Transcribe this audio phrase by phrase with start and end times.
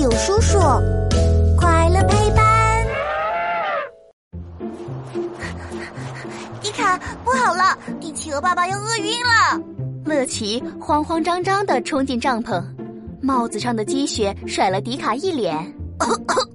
[0.00, 0.58] 友叔叔，
[1.58, 2.86] 快乐陪伴。
[6.62, 9.60] 迪卡，不好了，帝企鹅爸爸要饿晕了。
[10.06, 12.64] 乐奇慌慌张张的冲进帐篷，
[13.20, 15.54] 帽子上的积雪甩了迪卡一脸。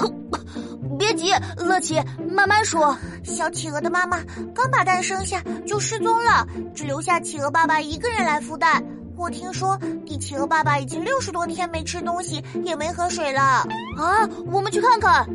[0.98, 1.98] 别急，乐奇，
[2.28, 2.94] 慢慢说。
[3.24, 4.18] 小企鹅的妈妈
[4.54, 8.84] 刚把蛋生下就失踪了，只留下企鹅爸爸一个人来孵蛋。
[9.20, 13.40] 我听说，帝企鹅爸爸已经六十多天没吃东西，也没喝水了。
[13.98, 15.28] 啊，我们去看看。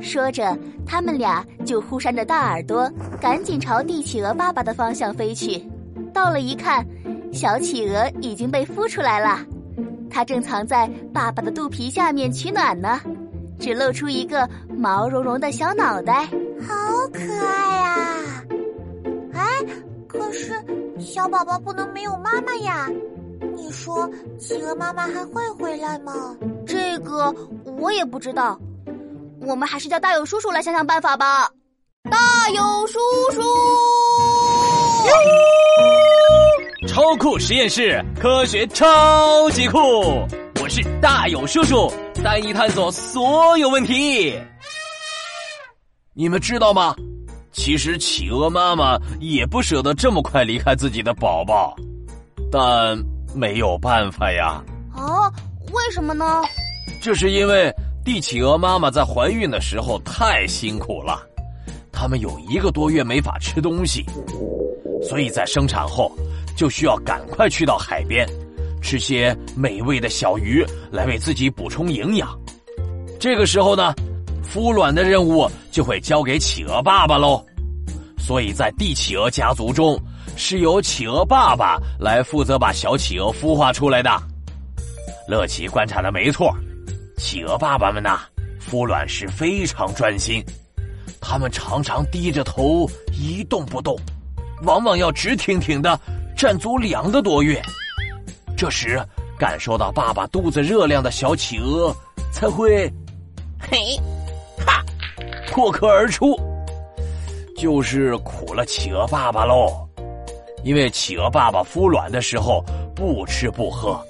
[0.00, 2.88] 说着，他们俩就忽扇着大耳朵，
[3.20, 5.60] 赶紧朝帝企鹅爸爸的方向飞去。
[6.12, 6.86] 到了一看，
[7.32, 9.40] 小企鹅已经被孵出来了，
[10.08, 13.00] 它正藏在爸爸的肚皮下面取暖呢，
[13.58, 16.26] 只露出一个毛茸茸的小脑袋，
[16.68, 18.16] 好可爱啊！
[19.32, 19.42] 哎，
[20.06, 20.52] 可是
[21.00, 22.88] 小宝宝不能没有妈妈呀。
[23.56, 26.12] 你说企鹅妈妈还会回来吗？
[26.66, 27.34] 这个
[27.78, 28.58] 我也不知道，
[29.40, 31.50] 我们还是叫大友叔叔来想想办法吧。
[32.10, 32.98] 大友叔
[33.32, 33.42] 叔，
[36.86, 39.78] 超酷实验室，科学超级酷！
[40.62, 41.90] 我是大友叔叔，
[42.22, 44.38] 带你探索所有问题。
[46.12, 46.94] 你们知道吗？
[47.52, 51.76] 其实企鹅妈妈也不舍得这么快离开自己的宝宝，
[52.50, 53.13] 但。
[53.34, 54.62] 没有办法呀！
[54.94, 55.28] 啊，
[55.72, 56.42] 为什么呢？
[57.02, 57.72] 这是因为
[58.04, 61.20] 帝企鹅妈妈在怀孕的时候太辛苦了，
[61.92, 64.04] 他们有一个多月没法吃东西，
[65.02, 66.10] 所以在生产后
[66.56, 68.26] 就需要赶快去到海边，
[68.80, 72.28] 吃些美味的小鱼来为自己补充营养。
[73.18, 73.92] 这个时候呢，
[74.44, 77.44] 孵卵的任务就会交给企鹅爸爸喽。
[78.16, 80.00] 所以在帝企鹅家族中。
[80.36, 84.10] 是由企鹅爸爸来负责把小企鹅孵化出来的。
[85.26, 86.54] 乐奇观察的没错，
[87.16, 88.20] 企鹅爸爸们呐，
[88.60, 90.44] 孵卵时非常专心，
[91.20, 93.98] 他们常常低着头一动不动，
[94.62, 95.98] 往往要直挺挺的
[96.36, 97.62] 站足两个多月。
[98.56, 99.02] 这时，
[99.38, 101.94] 感受到爸爸肚子热量的小企鹅
[102.32, 102.92] 才会，
[103.58, 103.96] 嘿，
[104.66, 104.84] 哈，
[105.50, 106.38] 破壳而出，
[107.56, 109.83] 就是苦了企鹅爸爸喽。
[110.64, 112.64] 因为企鹅爸爸孵卵的时候
[112.96, 114.00] 不吃不喝，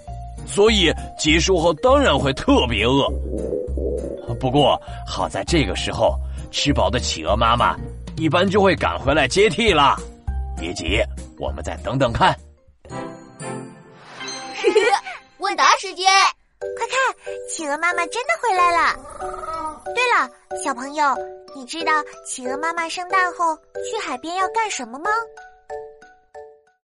[0.46, 3.06] 所以结束后当然会特别饿。
[4.40, 6.16] 不过好在这个时候，
[6.50, 7.76] 吃饱的企鹅妈妈
[8.16, 9.96] 一般就会赶回来接替了。
[10.58, 11.02] 别急，
[11.38, 12.36] 我们再等等看。
[15.38, 16.06] 问答时间，
[16.76, 16.96] 快看，
[17.50, 18.94] 企鹅妈妈真的回来了。
[19.94, 20.30] 对了，
[20.62, 21.04] 小朋友，
[21.54, 21.92] 你知道
[22.24, 25.10] 企鹅妈妈生蛋后去海边要干什么吗？